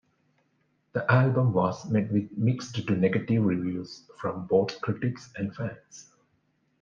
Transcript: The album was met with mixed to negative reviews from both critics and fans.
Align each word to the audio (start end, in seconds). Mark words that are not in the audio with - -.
The 0.93 1.11
album 1.11 1.53
was 1.53 1.87
met 1.91 2.11
with 2.11 2.35
mixed 2.35 2.73
to 2.87 2.95
negative 2.95 3.45
reviews 3.45 4.01
from 4.17 4.47
both 4.47 4.81
critics 4.81 5.31
and 5.37 5.55
fans. 5.55 6.09